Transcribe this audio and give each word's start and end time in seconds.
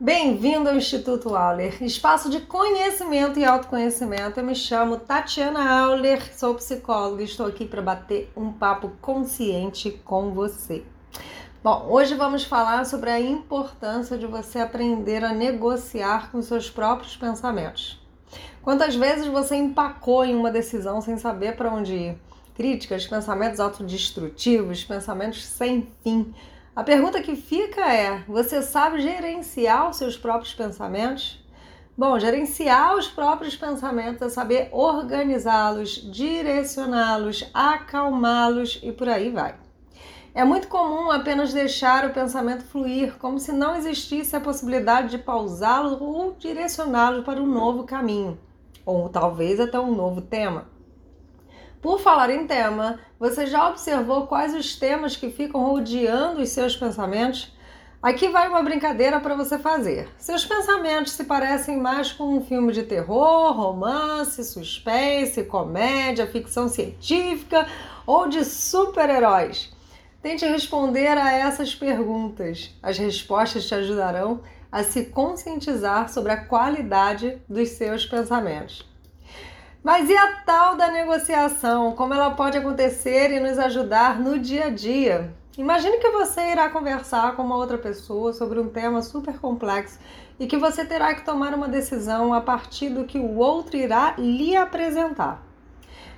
Bem-vindo 0.00 0.68
ao 0.68 0.74
Instituto 0.74 1.36
Auler, 1.36 1.80
espaço 1.80 2.28
de 2.28 2.40
conhecimento 2.40 3.38
e 3.38 3.44
autoconhecimento. 3.44 4.40
Eu 4.40 4.44
me 4.44 4.54
chamo 4.54 4.96
Tatiana 4.96 5.70
Auler, 5.70 6.36
sou 6.36 6.56
psicóloga 6.56 7.22
e 7.22 7.26
estou 7.26 7.46
aqui 7.46 7.64
para 7.64 7.80
bater 7.80 8.28
um 8.36 8.52
papo 8.52 8.90
consciente 9.00 9.92
com 10.04 10.32
você. 10.32 10.82
Bom, 11.62 11.86
hoje 11.88 12.16
vamos 12.16 12.42
falar 12.42 12.84
sobre 12.86 13.08
a 13.08 13.20
importância 13.20 14.18
de 14.18 14.26
você 14.26 14.58
aprender 14.58 15.22
a 15.22 15.32
negociar 15.32 16.32
com 16.32 16.42
seus 16.42 16.68
próprios 16.68 17.16
pensamentos. 17.16 18.04
Quantas 18.62 18.96
vezes 18.96 19.28
você 19.28 19.54
empacou 19.54 20.24
em 20.24 20.34
uma 20.34 20.50
decisão 20.50 21.00
sem 21.00 21.16
saber 21.18 21.54
para 21.54 21.72
onde 21.72 21.94
ir? 21.94 22.18
Críticas, 22.56 23.06
pensamentos 23.06 23.60
autodestrutivos, 23.60 24.82
pensamentos 24.82 25.44
sem 25.44 25.86
fim 26.02 26.34
a 26.74 26.82
pergunta 26.82 27.22
que 27.22 27.36
fica 27.36 27.92
é: 27.92 28.24
você 28.26 28.62
sabe 28.62 29.00
gerenciar 29.00 29.88
os 29.88 29.96
seus 29.96 30.16
próprios 30.16 30.52
pensamentos? 30.52 31.42
Bom, 31.96 32.18
gerenciar 32.18 32.96
os 32.96 33.06
próprios 33.06 33.54
pensamentos 33.54 34.20
é 34.20 34.28
saber 34.28 34.68
organizá-los, 34.72 36.10
direcioná-los, 36.10 37.48
acalmá-los 37.54 38.80
e 38.82 38.90
por 38.90 39.08
aí 39.08 39.30
vai. 39.30 39.54
É 40.34 40.44
muito 40.44 40.66
comum 40.66 41.12
apenas 41.12 41.52
deixar 41.52 42.04
o 42.04 42.12
pensamento 42.12 42.64
fluir, 42.64 43.16
como 43.18 43.38
se 43.38 43.52
não 43.52 43.76
existisse 43.76 44.34
a 44.34 44.40
possibilidade 44.40 45.10
de 45.10 45.18
pausá-lo 45.18 46.02
ou 46.02 46.32
direcioná-lo 46.32 47.22
para 47.22 47.40
um 47.40 47.46
novo 47.46 47.84
caminho, 47.84 48.36
ou 48.84 49.08
talvez 49.08 49.60
até 49.60 49.78
um 49.78 49.94
novo 49.94 50.20
tema. 50.20 50.73
Por 51.84 52.00
falar 52.00 52.30
em 52.30 52.46
tema, 52.46 52.98
você 53.20 53.46
já 53.46 53.68
observou 53.68 54.26
quais 54.26 54.54
os 54.54 54.74
temas 54.74 55.16
que 55.16 55.28
ficam 55.28 55.62
rodeando 55.62 56.40
os 56.40 56.48
seus 56.48 56.74
pensamentos? 56.74 57.54
Aqui 58.02 58.28
vai 58.28 58.48
uma 58.48 58.62
brincadeira 58.62 59.20
para 59.20 59.34
você 59.34 59.58
fazer. 59.58 60.08
Seus 60.16 60.46
pensamentos 60.46 61.12
se 61.12 61.24
parecem 61.24 61.76
mais 61.76 62.10
com 62.10 62.38
um 62.38 62.42
filme 62.42 62.72
de 62.72 62.84
terror, 62.84 63.52
romance, 63.52 64.42
suspense, 64.44 65.44
comédia, 65.44 66.26
ficção 66.26 66.70
científica 66.70 67.68
ou 68.06 68.28
de 68.28 68.46
super-heróis? 68.46 69.70
Tente 70.22 70.46
responder 70.46 71.18
a 71.18 71.34
essas 71.34 71.74
perguntas. 71.74 72.70
As 72.82 72.96
respostas 72.96 73.66
te 73.66 73.74
ajudarão 73.74 74.40
a 74.72 74.82
se 74.82 75.04
conscientizar 75.04 76.08
sobre 76.08 76.32
a 76.32 76.46
qualidade 76.46 77.42
dos 77.46 77.68
seus 77.68 78.06
pensamentos. 78.06 78.93
Mas 79.84 80.08
e 80.08 80.16
a 80.16 80.36
tal 80.46 80.76
da 80.76 80.90
negociação? 80.90 81.92
Como 81.92 82.14
ela 82.14 82.30
pode 82.30 82.56
acontecer 82.56 83.30
e 83.30 83.38
nos 83.38 83.58
ajudar 83.58 84.18
no 84.18 84.38
dia 84.38 84.68
a 84.68 84.70
dia? 84.70 85.30
Imagine 85.58 85.98
que 85.98 86.08
você 86.08 86.52
irá 86.52 86.70
conversar 86.70 87.36
com 87.36 87.42
uma 87.42 87.56
outra 87.56 87.76
pessoa 87.76 88.32
sobre 88.32 88.58
um 88.58 88.70
tema 88.70 89.02
super 89.02 89.38
complexo 89.38 89.98
e 90.40 90.46
que 90.46 90.56
você 90.56 90.86
terá 90.86 91.14
que 91.14 91.22
tomar 91.22 91.52
uma 91.52 91.68
decisão 91.68 92.32
a 92.32 92.40
partir 92.40 92.88
do 92.88 93.04
que 93.04 93.18
o 93.18 93.36
outro 93.36 93.76
irá 93.76 94.14
lhe 94.16 94.56
apresentar. 94.56 95.42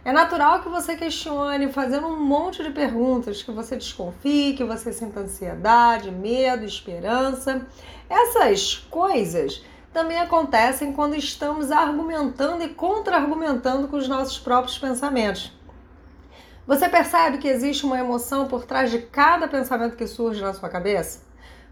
É 0.05 0.13
natural 0.13 0.63
que 0.63 0.69
você 0.69 0.95
questione, 0.95 1.73
fazendo 1.73 2.07
um 2.07 2.25
monte 2.25 2.63
de 2.63 2.71
perguntas, 2.71 3.43
que 3.43 3.51
você 3.51 3.75
desconfie, 3.75 4.55
que 4.57 4.63
você 4.63 4.93
sinta 4.93 5.19
ansiedade, 5.19 6.13
medo, 6.13 6.65
esperança. 6.65 7.67
Essas 8.09 8.77
coisas 8.89 9.65
também 9.93 10.19
acontecem 10.19 10.93
quando 10.93 11.15
estamos 11.15 11.71
argumentando 11.71 12.63
e 12.63 12.69
contra-argumentando 12.69 13.89
com 13.89 13.97
os 13.97 14.09
nossos 14.09 14.39
próprios 14.39 14.79
pensamentos. 14.79 15.53
Você 16.67 16.89
percebe 16.89 17.39
que 17.39 17.49
existe 17.49 17.87
uma 17.87 17.99
emoção 17.99 18.49
por 18.49 18.65
trás 18.65 18.91
de 18.91 18.99
cada 18.99 19.47
pensamento 19.47 19.97
que 19.97 20.07
surge 20.07 20.43
na 20.43 20.53
sua 20.53 20.69
cabeça? 20.69 21.25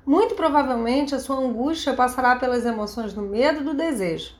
Muito 0.06 0.34
provavelmente 0.34 1.14
a 1.14 1.18
sua 1.18 1.36
angústia 1.36 1.94
passará 1.94 2.36
pelas 2.36 2.64
emoções 2.64 3.12
do 3.12 3.22
medo 3.22 3.60
e 3.60 3.64
do 3.64 3.74
desejo. 3.74 4.34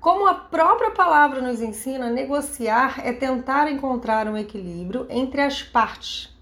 Como 0.00 0.26
a 0.26 0.32
própria 0.32 0.92
palavra 0.92 1.42
nos 1.42 1.60
ensina, 1.60 2.08
negociar 2.08 3.00
é 3.04 3.12
tentar 3.12 3.70
encontrar 3.70 4.26
um 4.26 4.36
equilíbrio 4.38 5.06
entre 5.10 5.42
as 5.42 5.62
partes. 5.62 6.34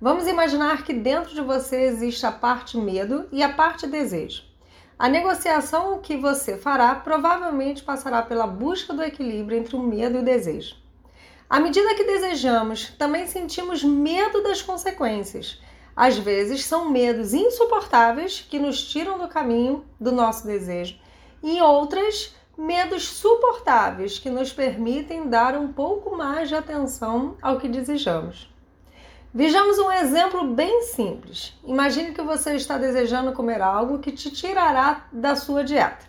Vamos 0.00 0.26
imaginar 0.26 0.82
que 0.82 0.92
dentro 0.92 1.32
de 1.32 1.40
você 1.40 1.82
existe 1.82 2.26
a 2.26 2.32
parte 2.32 2.76
medo 2.76 3.28
e 3.30 3.42
a 3.42 3.52
parte 3.52 3.86
desejo. 3.86 4.42
A 4.98 5.10
negociação 5.10 5.98
que 5.98 6.16
você 6.16 6.56
fará 6.56 6.94
provavelmente 6.94 7.82
passará 7.82 8.22
pela 8.22 8.46
busca 8.46 8.94
do 8.94 9.02
equilíbrio 9.02 9.58
entre 9.58 9.76
o 9.76 9.82
medo 9.82 10.16
e 10.16 10.20
o 10.20 10.24
desejo. 10.24 10.74
À 11.50 11.60
medida 11.60 11.94
que 11.94 12.04
desejamos, 12.04 12.88
também 12.98 13.26
sentimos 13.26 13.84
medo 13.84 14.42
das 14.42 14.62
consequências. 14.62 15.60
Às 15.94 16.16
vezes, 16.16 16.64
são 16.64 16.88
medos 16.90 17.34
insuportáveis 17.34 18.40
que 18.40 18.58
nos 18.58 18.82
tiram 18.88 19.18
do 19.18 19.28
caminho 19.28 19.84
do 20.00 20.10
nosso 20.10 20.46
desejo, 20.46 20.98
e 21.42 21.60
outras, 21.60 22.34
medos 22.56 23.06
suportáveis 23.06 24.18
que 24.18 24.30
nos 24.30 24.50
permitem 24.50 25.28
dar 25.28 25.58
um 25.58 25.74
pouco 25.74 26.16
mais 26.16 26.48
de 26.48 26.54
atenção 26.54 27.36
ao 27.42 27.58
que 27.58 27.68
desejamos. 27.68 28.50
Vejamos 29.34 29.78
um 29.78 29.92
exemplo 29.92 30.54
bem 30.54 30.82
simples. 30.82 31.54
Imagine 31.64 32.12
que 32.12 32.22
você 32.22 32.54
está 32.54 32.78
desejando 32.78 33.32
comer 33.32 33.60
algo 33.60 33.98
que 33.98 34.12
te 34.12 34.30
tirará 34.30 35.06
da 35.12 35.36
sua 35.36 35.62
dieta. 35.62 36.06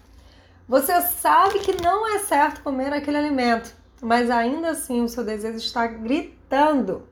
Você 0.67 1.01
sabe 1.01 1.59
que 1.59 1.81
não 1.81 2.07
é 2.07 2.19
certo 2.19 2.61
comer 2.61 2.93
aquele 2.93 3.17
alimento, 3.17 3.73
mas 4.01 4.29
ainda 4.29 4.69
assim 4.69 5.01
o 5.01 5.09
seu 5.09 5.23
desejo 5.23 5.57
está 5.57 5.87
gritando. 5.87 7.07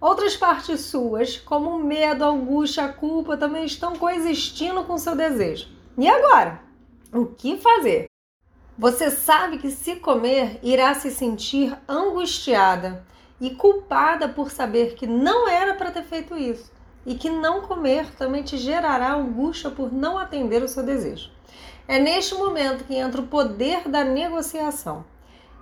Outras 0.00 0.36
partes 0.36 0.80
suas, 0.80 1.36
como 1.36 1.70
o 1.70 1.84
medo, 1.84 2.24
a 2.24 2.28
angústia, 2.28 2.84
a 2.84 2.92
culpa, 2.92 3.36
também 3.36 3.64
estão 3.64 3.94
coexistindo 3.96 4.82
com 4.84 4.94
o 4.94 4.98
seu 4.98 5.14
desejo. 5.14 5.68
E 5.98 6.08
agora? 6.08 6.60
O 7.12 7.26
que 7.26 7.58
fazer? 7.58 8.06
Você 8.78 9.10
sabe 9.10 9.58
que 9.58 9.70
se 9.70 9.96
comer, 9.96 10.58
irá 10.62 10.94
se 10.94 11.10
sentir 11.10 11.76
angustiada 11.86 13.04
e 13.40 13.50
culpada 13.50 14.28
por 14.28 14.50
saber 14.50 14.94
que 14.94 15.06
não 15.06 15.48
era 15.48 15.74
para 15.74 15.90
ter 15.90 16.02
feito 16.02 16.36
isso 16.36 16.70
e 17.06 17.14
que 17.14 17.30
não 17.30 17.62
comer 17.62 18.06
também 18.16 18.42
te 18.42 18.58
gerará 18.58 19.14
angústia 19.14 19.70
por 19.70 19.92
não 19.92 20.18
atender 20.18 20.62
o 20.62 20.68
seu 20.68 20.82
desejo. 20.82 21.30
É 21.88 21.98
neste 21.98 22.34
momento 22.34 22.84
que 22.84 22.94
entra 22.94 23.20
o 23.20 23.26
poder 23.26 23.88
da 23.88 24.04
negociação. 24.04 25.04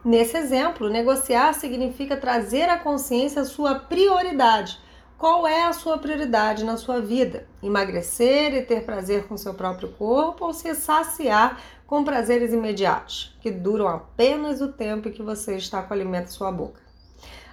Nesse 0.05 0.37
exemplo, 0.37 0.89
negociar 0.89 1.55
significa 1.55 2.17
trazer 2.17 2.69
à 2.69 2.79
consciência 2.79 3.43
a 3.43 3.47
sua 3.47 3.77
prioridade. 3.77 4.79
Qual 5.17 5.47
é 5.47 5.65
a 5.65 5.73
sua 5.73 5.99
prioridade 5.99 6.65
na 6.65 6.77
sua 6.77 7.01
vida? 7.01 7.47
Emagrecer 7.63 8.55
e 8.55 8.63
ter 8.63 8.85
prazer 8.85 9.27
com 9.27 9.37
seu 9.37 9.55
próprio 9.55 9.89
corpo 9.89 10.47
ou 10.47 10.53
se 10.53 10.73
saciar 10.75 11.61
com 11.87 12.05
prazeres 12.05 12.53
imediatos, 12.53 13.37
que 13.41 13.51
duram 13.51 13.89
apenas 13.89 14.61
o 14.61 14.69
tempo 14.69 15.11
que 15.11 15.23
você 15.23 15.57
está 15.57 15.83
com 15.83 15.91
o 15.91 15.95
alimento 15.95 16.27
em 16.27 16.33
sua 16.33 16.53
boca? 16.53 16.88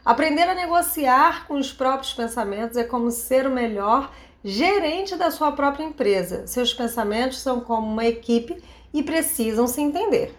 Aprender 0.05 0.43
a 0.43 0.53
negociar 0.53 1.47
com 1.47 1.55
os 1.55 1.73
próprios 1.73 2.13
pensamentos 2.13 2.77
é 2.77 2.83
como 2.83 3.09
ser 3.09 3.47
o 3.47 3.51
melhor 3.51 4.11
gerente 4.43 5.15
da 5.15 5.31
sua 5.31 5.51
própria 5.51 5.83
empresa. 5.83 6.45
Seus 6.45 6.71
pensamentos 6.71 7.39
são 7.39 7.59
como 7.59 7.87
uma 7.87 8.05
equipe 8.05 8.61
e 8.93 9.01
precisam 9.01 9.65
se 9.65 9.81
entender. 9.81 10.37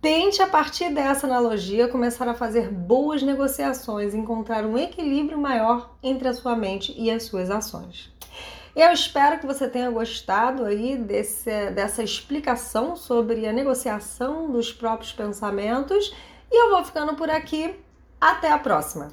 Tente, 0.00 0.40
a 0.40 0.46
partir 0.46 0.90
dessa 0.90 1.26
analogia, 1.26 1.88
começar 1.88 2.28
a 2.28 2.34
fazer 2.34 2.70
boas 2.70 3.24
negociações, 3.24 4.14
encontrar 4.14 4.64
um 4.64 4.78
equilíbrio 4.78 5.36
maior 5.36 5.96
entre 6.00 6.28
a 6.28 6.32
sua 6.32 6.54
mente 6.54 6.94
e 6.96 7.10
as 7.10 7.24
suas 7.24 7.50
ações. 7.50 8.14
Eu 8.76 8.92
espero 8.92 9.40
que 9.40 9.46
você 9.46 9.68
tenha 9.68 9.90
gostado 9.90 10.64
aí 10.64 10.96
desse, 10.96 11.70
dessa 11.70 12.04
explicação 12.04 12.94
sobre 12.94 13.48
a 13.48 13.52
negociação 13.52 14.48
dos 14.48 14.72
próprios 14.72 15.12
pensamentos 15.12 16.14
e 16.52 16.62
eu 16.62 16.70
vou 16.70 16.84
ficando 16.84 17.14
por 17.14 17.28
aqui. 17.28 17.74
Até 18.26 18.50
a 18.50 18.58
próxima! 18.58 19.12